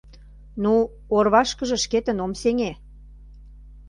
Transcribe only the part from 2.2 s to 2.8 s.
ом сеҥе.